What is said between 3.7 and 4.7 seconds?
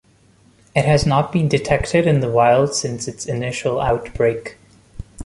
outbreak.